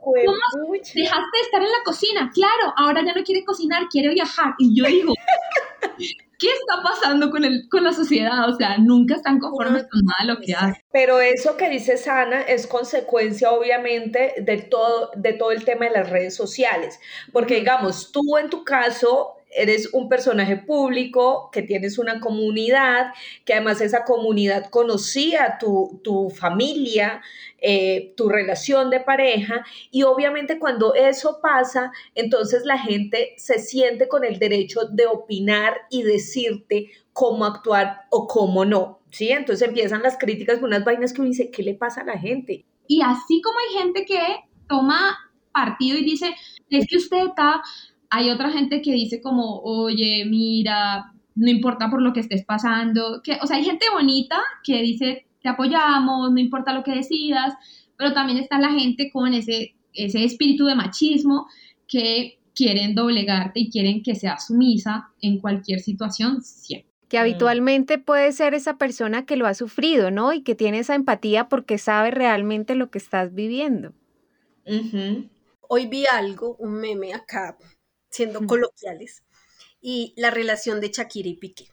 [0.00, 2.30] ¿Cómo dejaste de estar en la cocina?
[2.32, 4.54] Claro, ahora ya no quiere cocinar, quiere viajar.
[4.58, 5.12] Y yo digo,
[6.38, 8.48] ¿qué está pasando con, el, con la sociedad?
[8.48, 10.84] O sea, nunca están conformes con nada de lo que hacen.
[10.92, 15.92] Pero eso que dice Sana es consecuencia, obviamente, de todo, de todo el tema de
[15.92, 17.00] las redes sociales.
[17.32, 23.12] Porque, digamos, tú en tu caso eres un personaje público, que tienes una comunidad,
[23.44, 27.22] que además esa comunidad conocía tu, tu familia,
[27.58, 34.08] eh, tu relación de pareja y obviamente cuando eso pasa, entonces la gente se siente
[34.08, 39.30] con el derecho de opinar y decirte cómo actuar o cómo no, ¿sí?
[39.30, 42.18] Entonces empiezan las críticas con unas vainas que uno dice, ¿qué le pasa a la
[42.18, 42.66] gente?
[42.86, 44.20] Y así como hay gente que
[44.68, 45.16] toma
[45.52, 46.34] partido y dice,
[46.68, 47.62] es que usted está,
[48.10, 53.20] hay otra gente que dice como, oye, mira, no importa por lo que estés pasando,
[53.22, 57.54] que, o sea, hay gente bonita que dice, te apoyamos, no importa lo que decidas,
[57.96, 61.46] pero también está la gente con ese, ese espíritu de machismo
[61.86, 66.90] que quieren doblegarte y quieren que seas sumisa en cualquier situación siempre.
[67.08, 70.32] Que habitualmente puede ser esa persona que lo ha sufrido, ¿no?
[70.32, 73.92] Y que tiene esa empatía porque sabe realmente lo que estás viviendo.
[75.68, 77.56] Hoy vi algo, un meme acá,
[78.16, 79.22] siendo coloquiales,
[79.80, 81.68] y la relación de Shakira y Piqué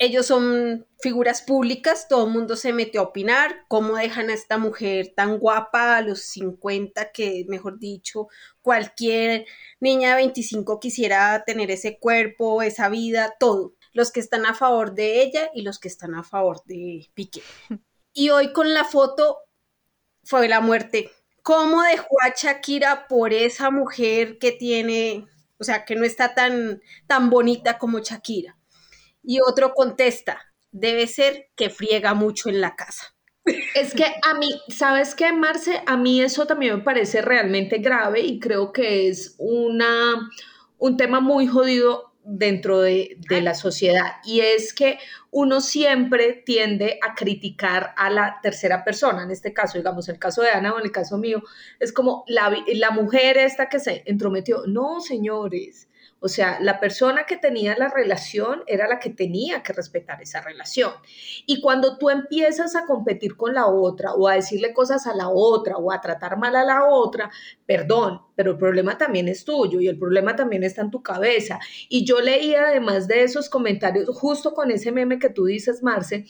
[0.00, 4.56] ellos son figuras públicas, todo el mundo se metió a opinar, cómo dejan a esta
[4.56, 8.28] mujer tan guapa a los 50 que, mejor dicho,
[8.62, 9.44] cualquier
[9.78, 13.74] niña de 25 quisiera tener ese cuerpo, esa vida, todo.
[13.92, 17.42] Los que están a favor de ella y los que están a favor de Piqué.
[18.14, 19.36] Y hoy con la foto
[20.24, 21.10] fue la muerte.
[21.50, 25.26] ¿Cómo dejó a Shakira por esa mujer que tiene,
[25.58, 28.56] o sea, que no está tan, tan bonita como Shakira?
[29.24, 33.16] Y otro contesta, debe ser que friega mucho en la casa.
[33.74, 35.82] Es que a mí, ¿sabes qué, Marce?
[35.86, 40.30] A mí eso también me parece realmente grave y creo que es una,
[40.78, 44.98] un tema muy jodido dentro de, de, la sociedad y es que
[45.32, 50.42] uno siempre tiende a criticar a la tercera persona, en este caso, digamos, el caso
[50.42, 51.42] de Ana o en el caso mío,
[51.78, 54.62] es como la, la mujer esta que se entrometió.
[54.66, 55.88] No, señores,
[56.20, 60.42] o sea, la persona que tenía la relación era la que tenía que respetar esa
[60.42, 60.92] relación.
[61.46, 65.30] Y cuando tú empiezas a competir con la otra o a decirle cosas a la
[65.30, 67.30] otra o a tratar mal a la otra,
[67.64, 71.58] perdón, pero el problema también es tuyo y el problema también está en tu cabeza.
[71.88, 76.26] Y yo leía además de esos comentarios, justo con ese meme que tú dices, Marce,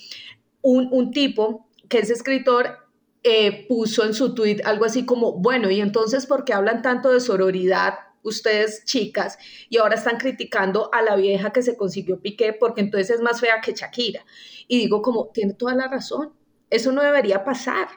[0.62, 2.76] un, tipo que es escritor
[3.24, 7.11] eh, puso en su tweet algo así como, bueno, y entonces, ¿por qué hablan tanto
[7.11, 12.53] de sororidad ustedes chicas y ahora están criticando a la vieja que se consiguió Piqué
[12.53, 14.25] porque entonces es más fea que Shakira.
[14.69, 16.33] Y digo como, tiene toda la razón,
[16.71, 17.89] eso no debería pasar.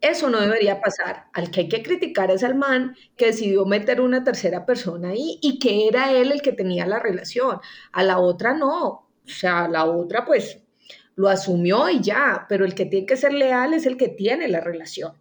[0.00, 1.26] Eso no debería pasar.
[1.32, 5.38] Al que hay que criticar es al man que decidió meter una tercera persona ahí
[5.42, 7.60] y que era él el que tenía la relación.
[7.92, 8.86] A la otra no.
[8.86, 10.62] O sea, la otra pues
[11.16, 14.46] lo asumió y ya, pero el que tiene que ser leal es el que tiene
[14.46, 15.14] la relación.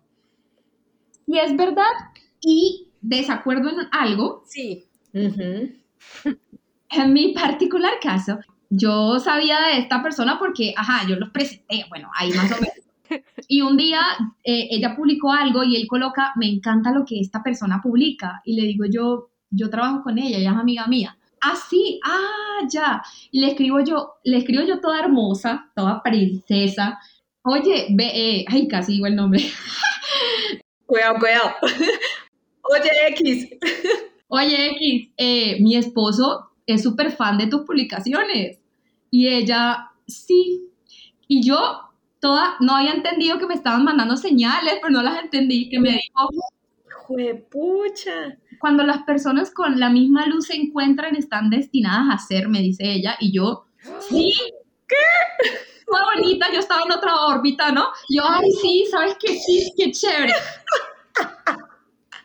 [1.25, 1.91] Y es verdad.
[2.39, 4.43] Y desacuerdo en algo.
[4.45, 4.85] Sí.
[6.89, 12.09] En mi particular caso, yo sabía de esta persona porque, ajá, yo los presenté, bueno,
[12.15, 12.73] ahí más o menos.
[13.47, 14.01] Y un día
[14.43, 18.41] eh, ella publicó algo y él coloca, me encanta lo que esta persona publica.
[18.43, 21.17] Y le digo yo, yo trabajo con ella, ella es amiga mía.
[21.41, 23.01] Ah, sí, ah, ya.
[23.31, 26.99] Y le escribo yo, le escribo yo toda hermosa, toda princesa.
[27.43, 29.41] Oye, ve, eh, ay, casi digo el nombre.
[30.85, 31.53] cuidado, cuidado.
[32.69, 33.47] Oye, X.
[34.27, 38.59] Oye, X, eh, mi esposo es súper fan de tus publicaciones.
[39.09, 40.69] Y ella, sí.
[41.27, 41.87] Y yo
[42.19, 45.91] toda, no había entendido que me estaban mandando señales, pero no las entendí, que me
[45.91, 46.29] dijo,
[47.49, 48.37] pucha.
[48.59, 52.91] Cuando las personas con la misma luz se encuentran, están destinadas a ser, me dice
[52.91, 53.65] ella, y yo,
[54.09, 54.33] sí,
[54.87, 54.95] ¿qué?
[55.85, 57.85] Toda bonita, yo estaba en otra órbita, ¿no?
[58.09, 59.37] Yo, ay, sí, ¿sabes qué?
[59.37, 60.33] Sí, qué chévere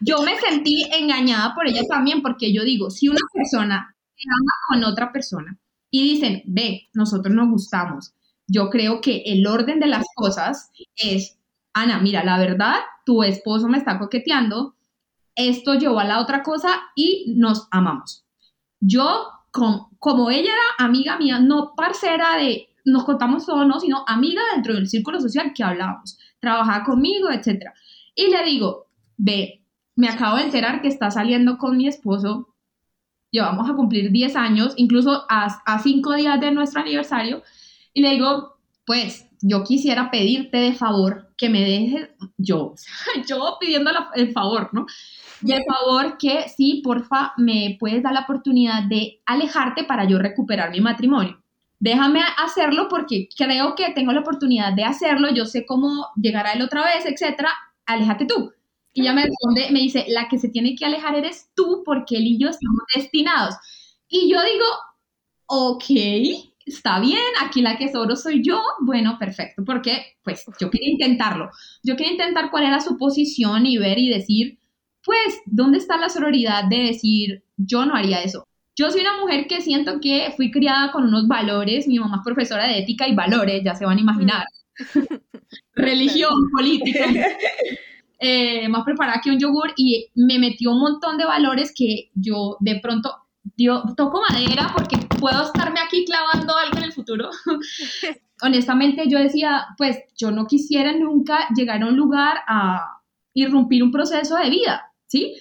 [0.05, 4.53] yo me sentí engañada por ella también, porque yo digo, si una persona se ama
[4.69, 5.59] con otra persona
[5.91, 8.15] y dicen, ve, nosotros nos gustamos,
[8.47, 11.39] yo creo que el orden de las cosas es,
[11.73, 14.75] Ana, mira, la verdad, tu esposo me está coqueteando,
[15.35, 18.27] esto llevó a la otra cosa y nos amamos.
[18.81, 24.43] Yo, como ella era amiga mía, no parcera de nos contamos todo, no, sino amiga
[24.55, 27.71] dentro del círculo social que hablábamos, trabajaba conmigo, etc.
[28.15, 29.62] Y le digo, ve,
[29.97, 32.49] me acabo de enterar que está saliendo con mi esposo.
[33.31, 37.43] Llevamos a cumplir 10 años, incluso a, a cinco días de nuestro aniversario.
[37.95, 42.75] Y le digo, pues yo quisiera pedirte de favor que me dejes, yo,
[43.29, 44.87] yo pidiendo el favor, ¿no?
[45.41, 50.71] De favor que sí, porfa, me puedes dar la oportunidad de alejarte para yo recuperar
[50.71, 51.43] mi matrimonio.
[51.81, 56.53] Déjame hacerlo porque creo que tengo la oportunidad de hacerlo, yo sé cómo llegar a
[56.53, 57.51] él otra vez, etcétera,
[57.87, 58.53] aléjate tú.
[58.95, 62.17] Y ella me responde, me dice, la que se tiene que alejar eres tú porque
[62.17, 63.55] él y yo estamos destinados.
[64.09, 64.67] Y yo digo,
[65.47, 65.85] ok,
[66.67, 71.51] está bien, aquí la que solo soy yo, bueno, perfecto, porque pues yo quería intentarlo.
[71.83, 74.59] Yo quería intentar cuál era su posición y ver y decir,
[75.05, 78.47] pues, ¿dónde está la sororidad de decir, yo no haría eso?
[78.77, 82.25] Yo soy una mujer que siento que fui criada con unos valores, mi mamá es
[82.25, 84.47] profesora de ética y valores, ya se van a imaginar.
[85.75, 87.07] Religión, política.
[88.25, 92.57] Eh, más preparada que un yogur y me metió un montón de valores que yo
[92.61, 93.13] de pronto
[93.57, 97.31] dio, toco madera porque puedo estarme aquí clavando algo en el futuro.
[98.43, 103.01] Honestamente yo decía, pues yo no quisiera nunca llegar a un lugar a
[103.35, 105.35] irrumpir un proceso de vida, ¿sí?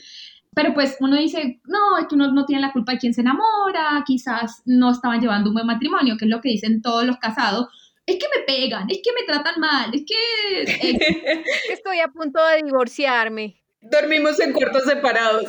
[0.55, 3.21] Pero pues uno dice, no, es que uno no tiene la culpa de quien se
[3.21, 7.17] enamora, quizás no estaban llevando un buen matrimonio, que es lo que dicen todos los
[7.17, 7.67] casados,
[8.05, 10.61] es que me pegan, es que me tratan mal, es que...
[10.63, 13.61] Eh, Estoy a punto de divorciarme.
[13.81, 15.45] Dormimos en cuartos separados.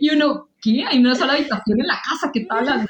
[0.00, 0.84] y uno, ¿qué?
[0.86, 2.86] Hay una sola habitación en la casa que está hablando.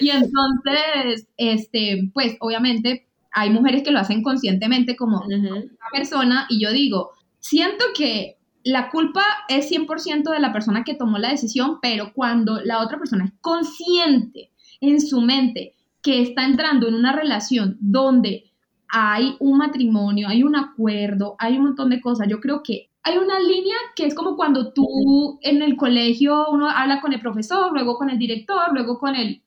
[0.00, 6.62] y entonces, este, pues obviamente hay mujeres que lo hacen conscientemente como una persona y
[6.62, 11.78] yo digo, siento que la culpa es 100% de la persona que tomó la decisión,
[11.80, 17.12] pero cuando la otra persona es consciente en su mente que está entrando en una
[17.12, 18.52] relación donde
[18.88, 22.26] hay un matrimonio, hay un acuerdo, hay un montón de cosas.
[22.28, 26.68] Yo creo que hay una línea que es como cuando tú en el colegio uno
[26.68, 29.42] habla con el profesor, luego con el director, luego con el...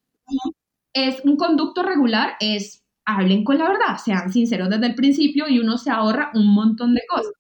[0.94, 5.60] Es un conducto regular, es hablen con la verdad, sean sinceros desde el principio y
[5.60, 7.34] uno se ahorra un montón de cosas.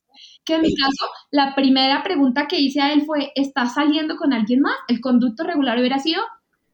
[0.43, 4.33] Que en mi caso, la primera pregunta que hice a él fue, ¿estás saliendo con
[4.33, 4.73] alguien más?
[4.87, 6.21] ¿El conducto regular hubiera sido?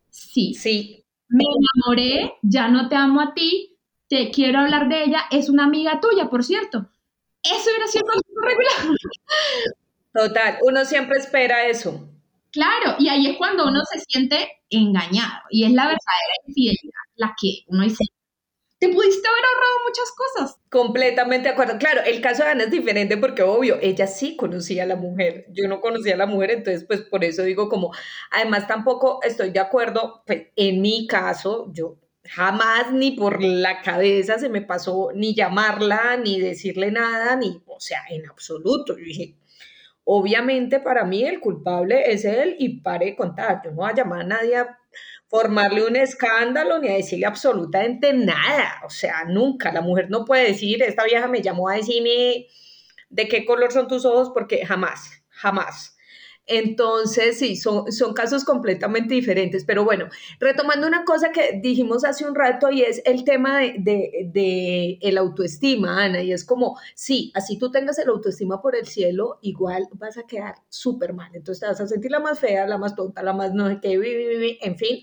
[0.09, 0.53] Sí.
[0.53, 5.49] Sí me enamoré, ya no te amo a ti, te quiero hablar de ella, es
[5.49, 6.89] una amiga tuya, por cierto.
[7.43, 8.05] Eso hubiera sido
[8.41, 8.97] regular.
[10.13, 12.09] Total, uno siempre espera eso.
[12.51, 17.35] Claro, y ahí es cuando uno se siente engañado y es la verdadera infidelidad la
[17.39, 18.03] que uno dice,
[18.79, 20.59] te pudiste haber ahorrado muchas cosas.
[20.69, 21.77] Completamente de acuerdo.
[21.79, 25.45] Claro, el caso de Ana es diferente porque, obvio, ella sí conocía a la mujer.
[25.49, 27.91] Yo no conocía a la mujer, entonces, pues por eso digo como,
[28.31, 34.37] además tampoco estoy de acuerdo, pues en mi caso, yo jamás ni por la cabeza
[34.37, 38.97] se me pasó ni llamarla, ni decirle nada, ni, o sea, en absoluto.
[38.97, 39.37] Yo dije,
[40.03, 43.61] obviamente para mí el culpable es él y pare de contar.
[43.63, 44.57] Yo no voy a llamar a nadie
[45.29, 48.81] formarle un escándalo ni a decirle absolutamente nada.
[48.85, 49.71] O sea, nunca.
[49.71, 52.47] La mujer no puede decir, esta vieja me llamó a decirme
[53.09, 55.96] de qué color son tus ojos, porque jamás, jamás.
[56.47, 59.65] Entonces, sí, son, son casos completamente diferentes.
[59.65, 60.07] Pero bueno,
[60.39, 65.17] retomando una cosa que dijimos hace un rato y es el tema de, de, el
[65.17, 69.89] autoestima, Ana, y es como, sí, así tú tengas el autoestima por el cielo, igual
[69.93, 71.35] vas a quedar súper mal.
[71.35, 73.79] Entonces te vas a sentir la más fea, la más tonta, la más no sé
[73.81, 75.01] qué, en fin.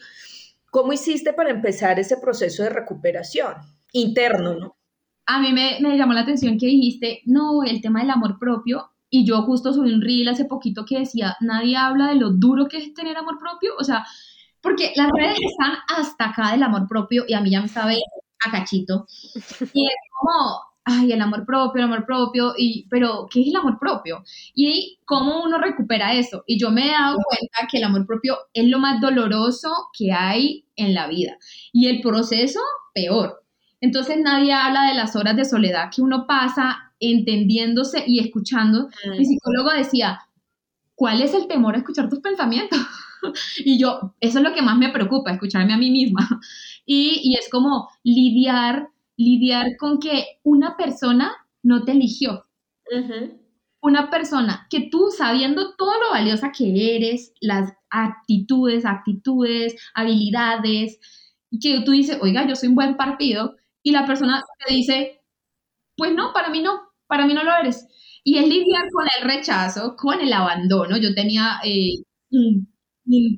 [0.71, 3.55] ¿Cómo hiciste para empezar ese proceso de recuperación
[3.93, 4.77] interno, no?
[5.27, 8.94] A mí me, me llamó la atención que dijiste, no, el tema del amor propio
[9.15, 12.67] y yo justo subí un reel hace poquito que decía, nadie habla de lo duro
[12.67, 13.75] que es tener amor propio.
[13.79, 14.05] O sea,
[14.61, 17.99] porque las redes están hasta acá del amor propio y a mí ya me sabe
[18.45, 19.07] a cachito.
[19.73, 23.57] Y es como, ay, el amor propio, el amor propio, y, pero ¿qué es el
[23.57, 24.25] amor propio?
[24.53, 26.43] Y cómo uno recupera eso.
[26.49, 30.11] Y yo me he dado cuenta que el amor propio es lo más doloroso que
[30.11, 31.39] hay en la vida.
[31.73, 32.59] Y el proceso,
[32.93, 33.45] peor.
[33.81, 38.89] Entonces nadie habla de las horas de soledad que uno pasa entendiéndose y escuchando.
[39.19, 40.21] Mi psicólogo decía,
[40.95, 42.79] ¿cuál es el temor a escuchar tus pensamientos?
[43.65, 46.29] y yo, eso es lo que más me preocupa, escucharme a mí misma.
[46.87, 52.45] Y, es como lidiar, lidiar con que una persona no te eligió.
[53.81, 61.01] Una persona que tú, sabiendo todo lo valiosa que eres, las actitudes, actitudes, habilidades,
[61.51, 65.23] y que tú dices, oiga, yo soy un buen partido, y la persona te dice,
[65.97, 67.87] pues no, para mí no, para mí no lo eres.
[68.25, 70.97] Y es lidiar con el rechazo, con el abandono.
[70.97, 72.69] Yo tenía eh, un,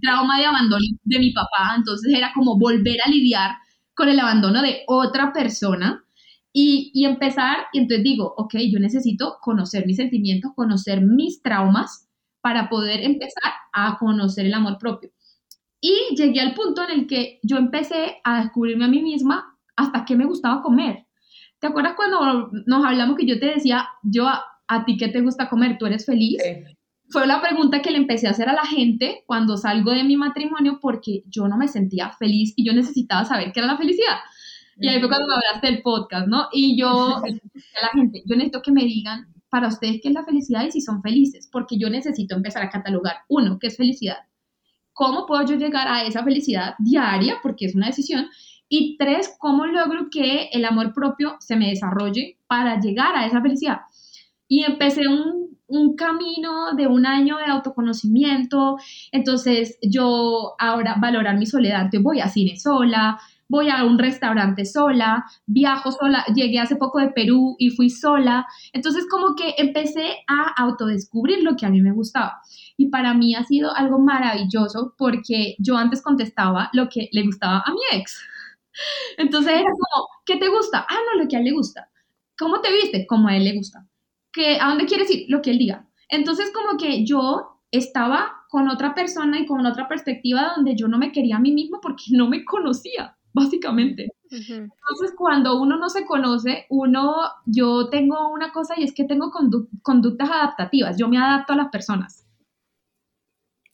[0.01, 3.53] trauma de abandono de mi papá, entonces era como volver a lidiar
[3.95, 6.05] con el abandono de otra persona
[6.53, 12.09] y, y, empezar, y entonces digo, ok, yo necesito conocer mis sentimientos, conocer mis traumas
[12.41, 15.11] para poder empezar a conocer el amor propio.
[15.81, 20.05] Y llegué al punto en el que yo empecé a descubrirme a mí misma hasta
[20.05, 21.06] qué me gustaba comer.
[21.61, 25.49] ¿Te acuerdas cuando nos hablamos que yo te decía, yo a, ti qué te gusta
[25.49, 25.79] comer?
[25.79, 26.43] ¿Tú eres feliz?
[27.09, 30.17] Fue la pregunta que le empecé a hacer a la gente cuando salgo de mi
[30.17, 34.17] matrimonio porque yo no me sentía feliz y yo necesitaba saber qué era la felicidad.
[34.79, 36.49] Y ahí fue cuando me hablaste del podcast, ¿no?
[36.53, 40.25] Y yo, a la gente, yo necesito que me digan para ustedes qué es la
[40.25, 44.19] felicidad y si son felices, porque yo necesito empezar a catalogar, uno, qué es felicidad,
[44.93, 48.27] cómo puedo yo llegar a esa felicidad diaria, porque es una decisión,
[48.69, 53.41] y tres, cómo logro que el amor propio se me desarrolle para llegar a esa
[53.41, 53.81] felicidad.
[54.49, 58.77] Y empecé un, un camino de un año de autoconocimiento,
[59.13, 65.25] entonces yo ahora valorar mi soledad, voy a cine sola, voy a un restaurante sola,
[65.47, 68.47] viajo sola, llegué hace poco de Perú y fui sola.
[68.73, 72.41] Entonces como que empecé a autodescubrir lo que a mí me gustaba.
[72.77, 77.63] Y para mí ha sido algo maravilloso porque yo antes contestaba lo que le gustaba
[77.65, 78.21] a mi ex.
[79.17, 80.87] Entonces era como, ¿qué te gusta?
[80.89, 81.91] Ah, no, lo que a él le gusta.
[82.39, 83.07] ¿Cómo te viste?
[83.07, 83.87] Como a él le gusta.
[84.33, 85.27] ¿Qué, ¿A dónde quieres ir?
[85.29, 85.89] Lo que él diga.
[86.09, 90.99] Entonces como que yo estaba con otra persona y con otra perspectiva donde yo no
[90.99, 94.09] me quería a mí misma porque no me conocía básicamente.
[94.31, 97.15] Entonces, cuando uno no se conoce, uno,
[97.45, 99.31] yo tengo una cosa y es que tengo
[99.83, 102.27] conductas adaptativas, yo me adapto a las personas.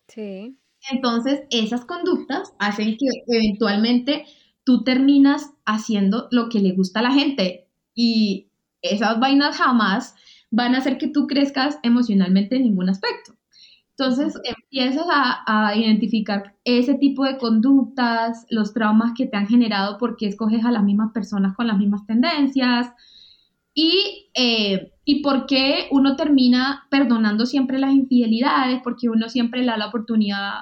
[0.09, 0.59] Sí.
[0.91, 4.27] Entonces, esas conductas hacen que eventualmente
[4.65, 8.49] tú terminas haciendo lo que le gusta a la gente y
[8.81, 10.15] esas vainas jamás
[10.51, 13.33] van a hacer que tú crezcas emocionalmente en ningún aspecto.
[13.91, 20.27] Entonces empiezas a, identificar ese tipo de conductas, los traumas que te han generado porque
[20.27, 22.91] escoges a las mismas personas con las mismas tendencias
[23.75, 29.67] y, eh, y por qué uno termina perdonando siempre las infidelidades, porque uno siempre le
[29.67, 30.53] da la oportunidad.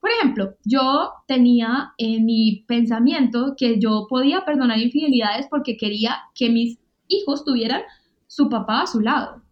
[0.00, 6.48] Por ejemplo, yo tenía en mi pensamiento que yo podía perdonar infidelidades porque quería que
[6.48, 6.78] mis
[7.08, 7.82] hijos tuvieran
[8.26, 9.42] su papá a su lado.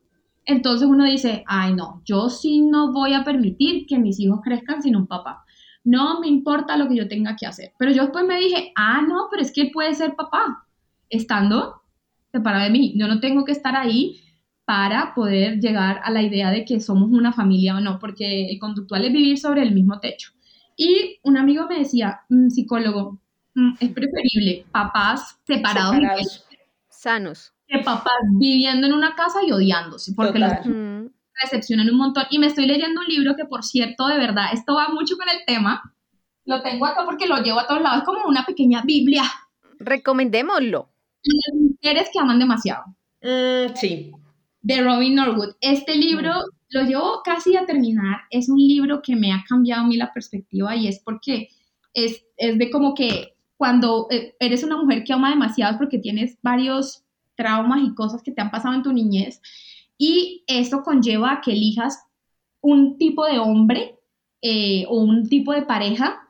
[0.47, 4.83] Entonces uno dice, ay no, yo sí no voy a permitir que mis hijos crezcan
[4.83, 5.45] sin un papá.
[5.85, 7.73] No me importa lo que yo tenga que hacer.
[7.79, 10.67] Pero yo después me dije, ah, no, pero es que él puede ser papá,
[11.11, 11.83] estando
[12.33, 12.95] separado de mí.
[12.97, 14.21] Yo no tengo que estar ahí
[14.65, 18.59] para poder llegar a la idea de que somos una familia o no, porque el
[18.59, 20.31] conductual es vivir sobre el mismo techo.
[20.81, 23.19] Y un amigo me decía, un psicólogo,
[23.55, 26.47] mm, es preferible papás separados, separados.
[26.89, 30.53] sanos que papás viviendo en una casa y odiándose, porque los
[31.43, 32.25] recepcionan un montón.
[32.31, 35.29] Y me estoy leyendo un libro que, por cierto, de verdad, esto va mucho con
[35.29, 35.95] el tema.
[36.45, 39.25] Lo tengo acá porque lo llevo a todos lados, es como una pequeña Biblia.
[39.81, 40.89] Recomendémoslo.
[41.23, 42.85] Las mujeres que aman demasiado.
[43.21, 44.13] Mm, sí.
[44.63, 45.57] De Robin Norwood.
[45.61, 46.33] Este libro
[46.71, 48.21] lo llevo casi a terminar.
[48.31, 51.49] Es un libro que me ha cambiado a mí la perspectiva y es porque
[51.95, 56.39] es, es de como que cuando eh, eres una mujer que ama demasiado porque tienes
[56.43, 57.05] varios
[57.35, 59.41] traumas y cosas que te han pasado en tu niñez.
[59.97, 61.99] Y esto conlleva a que elijas
[62.61, 63.99] un tipo de hombre
[64.43, 66.21] eh, o un tipo de pareja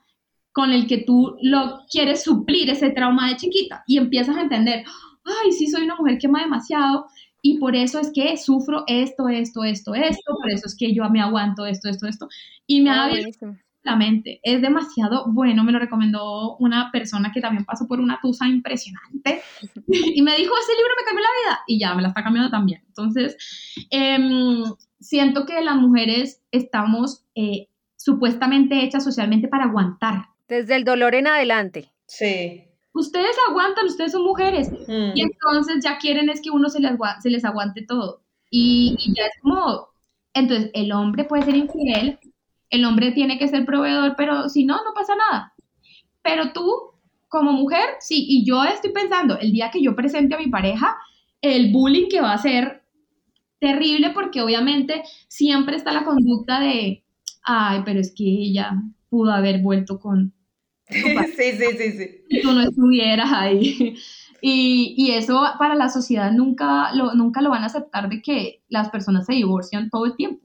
[0.52, 4.84] con el que tú lo quieres suplir ese trauma de chiquita y empiezas a entender,
[5.24, 7.06] ay, sí soy una mujer que ama demasiado
[7.42, 11.08] y por eso es que sufro esto, esto, esto, esto, por eso es que yo
[11.10, 12.28] me aguanto esto, esto, esto
[12.66, 13.08] y me ha
[13.82, 14.40] la mente.
[14.42, 19.40] Es demasiado bueno, me lo recomendó una persona que también pasó por una tusa impresionante
[19.88, 22.50] y me dijo, ese libro me cambió la vida y ya, me la está cambiando
[22.50, 22.82] también.
[22.86, 23.36] Entonces,
[23.90, 24.62] em,
[25.00, 30.26] siento que las mujeres estamos eh, supuestamente hechas socialmente para aguantar.
[30.48, 31.92] Desde el dolor en adelante.
[32.06, 32.67] Sí.
[32.98, 34.70] Ustedes aguantan, ustedes son mujeres.
[34.70, 35.12] Mm.
[35.14, 38.22] Y entonces ya quieren es que uno se les, se les aguante todo.
[38.50, 39.88] Y, y ya es como,
[40.34, 42.18] entonces el hombre puede ser infiel,
[42.70, 45.54] el hombre tiene que ser proveedor, pero si no, no pasa nada.
[46.22, 46.70] Pero tú,
[47.28, 50.96] como mujer, sí, y yo estoy pensando, el día que yo presente a mi pareja,
[51.40, 52.82] el bullying que va a ser
[53.60, 57.04] terrible porque obviamente siempre está la conducta de,
[57.44, 58.72] ay, pero es que ella
[59.08, 60.32] pudo haber vuelto con...
[61.36, 62.40] sí, sí, sí, sí.
[62.42, 63.96] Tú no estuvieras ahí.
[64.40, 68.62] Y, y, eso para la sociedad nunca lo, nunca lo van a aceptar de que
[68.68, 70.40] las personas se divorcian todo el tiempo.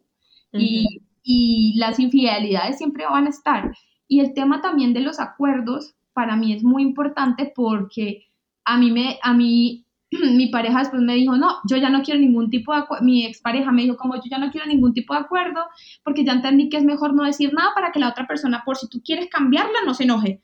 [0.52, 3.76] Y y las infidelidades siempre van a estar.
[4.08, 8.28] Y el tema también de los acuerdos para mí es muy importante porque
[8.66, 9.86] a mí me a mí
[10.36, 13.26] mi pareja después me dijo, "No, yo ya no quiero ningún tipo de acuerdo." Mi
[13.26, 15.66] expareja me dijo, "Como yo ya no quiero ningún tipo de acuerdo
[16.04, 18.78] porque ya entendí que es mejor no decir nada para que la otra persona por
[18.78, 20.42] si tú quieres cambiarla no se enoje."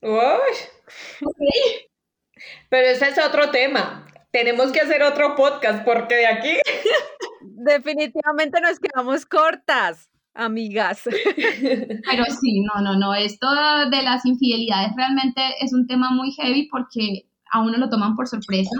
[0.00, 0.20] Uy.
[2.68, 4.06] Pero ese es otro tema.
[4.30, 6.50] Tenemos que hacer otro podcast porque de aquí
[7.40, 11.02] definitivamente nos quedamos cortas amigas.
[12.10, 13.46] Pero sí, no, no, no, esto
[13.90, 18.28] de las infidelidades realmente es un tema muy heavy porque a uno lo toman por
[18.28, 18.76] sorpresa,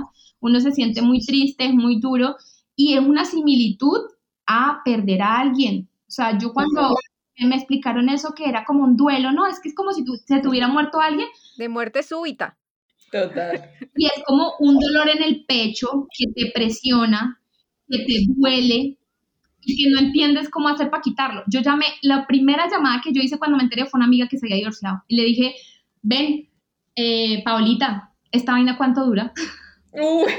[0.46, 2.36] uno se siente muy triste, es muy duro
[2.74, 4.00] y es una similitud
[4.46, 5.88] a perder a alguien.
[6.08, 6.94] O sea, yo cuando
[7.38, 10.40] me explicaron eso que era como un duelo, no, es que es como si se
[10.40, 11.28] tuviera muerto alguien.
[11.56, 12.56] De muerte súbita.
[13.10, 13.70] Total.
[13.96, 17.40] Y es como un dolor en el pecho que te presiona,
[17.88, 18.98] que te duele
[19.62, 21.42] y que no entiendes cómo hacer para quitarlo.
[21.48, 24.38] Yo llamé, la primera llamada que yo hice cuando me enteré fue una amiga que
[24.38, 25.54] se había divorciado y le dije,
[26.02, 26.48] ven,
[26.94, 29.32] eh, Paulita, ¿esta vaina cuánto dura?
[29.96, 30.32] Uy.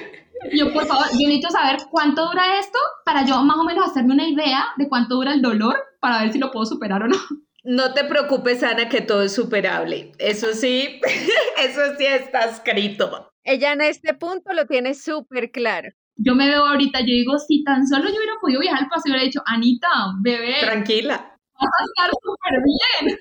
[0.54, 4.14] Yo, por favor, yo necesito saber cuánto dura esto para yo más o menos hacerme
[4.14, 7.18] una idea de cuánto dura el dolor para ver si lo puedo superar o no.
[7.64, 10.14] No te preocupes, Ana, que todo es superable.
[10.20, 11.02] Eso sí,
[11.60, 13.34] eso sí está escrito.
[13.44, 15.90] Ella en este punto lo tiene súper claro.
[16.16, 19.12] Yo me veo ahorita, yo digo, si tan solo yo hubiera podido viajar al paseo,
[19.12, 19.88] hubiera dicho, Anita,
[20.22, 21.38] bebé, Tranquila.
[21.60, 23.20] vas a estar súper bien.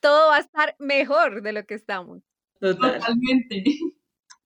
[0.00, 2.22] Todo va a estar mejor de lo que estamos.
[2.60, 2.98] Total.
[2.98, 3.64] Totalmente.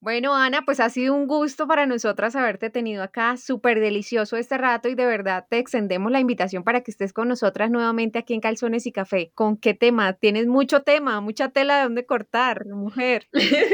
[0.07, 4.57] Bueno, Ana, pues ha sido un gusto para nosotras haberte tenido acá, súper delicioso este
[4.57, 8.32] rato y de verdad te extendemos la invitación para que estés con nosotras nuevamente aquí
[8.32, 9.32] en Calzones y Café.
[9.34, 10.12] ¿Con qué tema?
[10.12, 13.26] Tienes mucho tema, mucha tela de dónde cortar, mujer.
[13.32, 13.68] Estoy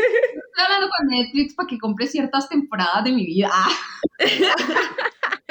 [0.56, 3.50] hablando con Netflix para que compre ciertas temporadas de mi vida.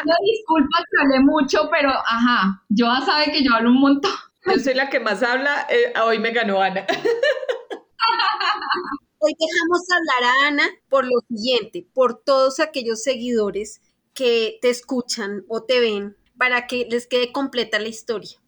[0.04, 4.12] No disculpas que hablé mucho, pero ajá, yo ya sabe que yo hablo un montón.
[4.48, 6.88] Yo soy la que más habla, eh, hoy me ganó Ana.
[9.24, 13.80] Hoy dejamos hablar a Ana por lo siguiente, por todos aquellos seguidores
[14.16, 18.42] que te escuchan o te ven para que les quede completa la historia.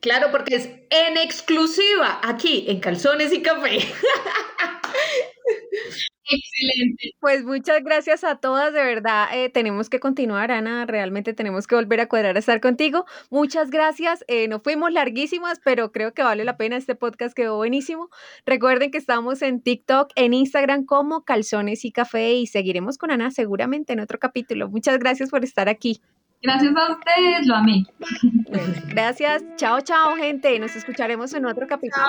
[0.00, 3.78] Claro, porque es en exclusiva aquí en Calzones y Café.
[6.28, 7.12] Excelente.
[7.20, 9.28] Pues muchas gracias a todas, de verdad.
[9.32, 10.84] eh, tenemos que continuar, Ana.
[10.86, 13.04] Realmente tenemos que volver a cuadrar a estar contigo.
[13.30, 14.24] Muchas gracias.
[14.28, 16.76] eh, no fuimos larguísimas, pero creo que vale la pena.
[16.76, 18.08] Este podcast quedó buenísimo.
[18.44, 23.30] Recuerden que estamos en TikTok, en Instagram como Calzones y Café y seguiremos con Ana
[23.30, 24.68] seguramente en otro capítulo.
[24.68, 26.00] Muchas gracias por estar aquí.
[26.42, 27.84] Gracias a ustedes, lo amé.
[27.98, 29.42] Bueno, gracias.
[29.56, 30.58] Chao, chao, gente.
[30.58, 32.04] Nos escucharemos en otro capítulo.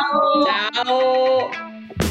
[0.84, 2.07] Chao.